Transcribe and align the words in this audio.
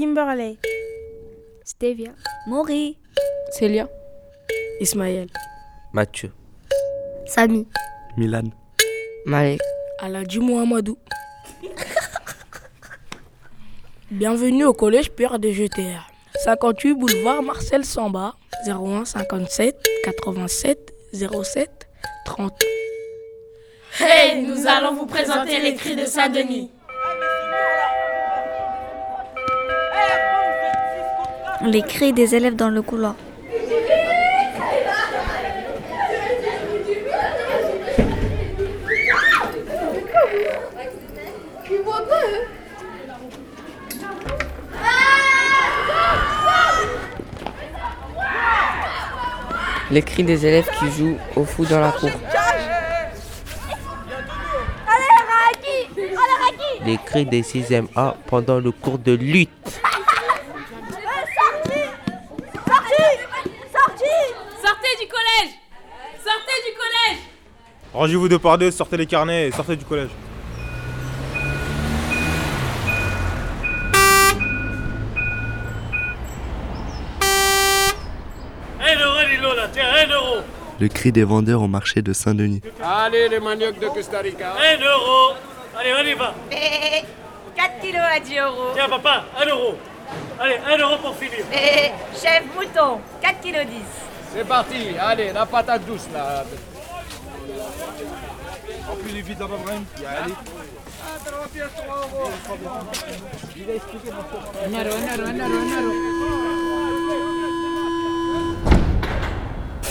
Kimberley, 0.00 0.58
Stevia, 1.62 2.12
Maury, 2.46 2.96
Célia, 3.50 3.86
Ismaël, 4.80 5.28
Mathieu, 5.92 6.32
Samy, 7.26 7.66
Milan, 8.16 8.44
Malek, 9.26 9.60
Aladji 9.98 10.38
Mohamadou. 10.38 10.96
Bienvenue 14.10 14.64
au 14.64 14.72
collège 14.72 15.10
Pierre 15.10 15.38
de 15.38 15.50
GTR. 15.50 16.10
58 16.46 16.94
boulevard 16.94 17.42
Marcel 17.42 17.84
Samba, 17.84 18.36
01 18.66 19.04
57 19.04 19.76
87 20.04 20.94
07 21.12 21.88
30. 22.24 22.58
Hey, 24.00 24.46
nous 24.46 24.66
allons 24.66 24.94
vous 24.94 25.04
présenter 25.04 25.60
les 25.60 25.74
cris 25.74 25.94
de 25.94 26.06
Saint-Denis. 26.06 26.70
Les 31.62 31.82
cris 31.82 32.12
des 32.12 32.34
élèves 32.34 32.56
dans 32.56 32.70
le 32.70 32.82
couloir. 32.82 33.14
Les 49.92 50.02
cris 50.02 50.22
des 50.22 50.46
élèves 50.46 50.68
qui 50.78 50.88
jouent 50.92 51.18
au 51.34 51.44
foot 51.44 51.68
dans 51.68 51.80
la 51.80 51.90
cour. 51.90 52.10
Les 56.86 56.96
cris 57.04 57.26
des 57.26 57.42
6e 57.42 57.88
A 57.96 58.14
pendant 58.26 58.60
le 58.60 58.70
cours 58.70 58.98
de 58.98 59.12
lutte. 59.12 59.80
Sortez 64.62 64.94
du 65.00 65.08
collège 65.30 65.54
Sortez 66.24 66.70
du 66.70 66.76
collège 66.76 67.18
Rangez-vous 67.92 68.28
deux 68.28 68.38
par 68.38 68.56
deux, 68.56 68.70
sortez 68.70 68.96
les 68.96 69.06
carnets 69.06 69.48
et 69.48 69.50
sortez 69.50 69.76
du 69.76 69.84
collège. 69.84 70.10
Un 78.80 78.96
euro, 78.96 79.28
Lilo, 79.28 79.54
là, 79.54 79.68
tiens, 79.72 79.86
un 79.92 80.08
euro. 80.08 80.36
Le 80.78 80.88
cri 80.88 81.10
des 81.12 81.24
vendeurs 81.24 81.62
au 81.62 81.68
marché 81.68 82.00
de 82.00 82.12
Saint-Denis. 82.12 82.60
Allez, 82.82 83.28
les 83.28 83.40
maniocs 83.40 83.78
de 83.78 83.88
Costa 83.88 84.20
Rica. 84.20 84.52
Un 84.54 84.80
euro. 84.82 85.34
Allez, 85.76 85.92
on 86.00 86.06
y 86.06 86.14
va. 86.14 86.34
4 87.56 87.80
kilos 87.80 88.02
à 88.02 88.20
10 88.20 88.38
euros. 88.38 88.70
Tiens, 88.74 88.88
papa, 88.88 89.24
un 89.36 89.46
euro. 89.46 89.74
Allez, 90.38 90.58
un 90.66 90.78
euro 90.78 90.96
pour 90.98 91.16
finir. 91.16 91.44
chef 92.14 92.44
mouton, 92.56 93.00
4 93.20 93.40
kilos 93.40 93.66
10. 93.66 94.09
C'est 94.32 94.46
parti, 94.46 94.96
allez, 94.98 95.32
la 95.32 95.44
patate 95.44 95.84
douce, 95.86 96.06
là. 96.12 96.44
En 98.90 98.96
plus 98.96 99.12
les 99.12 99.22
vides 99.22 99.40
là-bas, 99.40 99.56
Brahim. 99.64 99.84
Allez. 100.06 100.34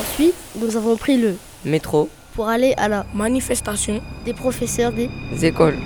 Ensuite, 0.00 0.34
nous 0.56 0.76
avons 0.76 0.96
pris 0.96 1.16
le 1.16 1.36
Métro, 1.64 2.08
pour 2.34 2.48
aller 2.48 2.74
à 2.76 2.88
la 2.88 3.04
Manifestation 3.12 4.00
des 4.24 4.32
professeurs 4.32 4.92
des 4.92 5.10
écoles. 5.42 5.76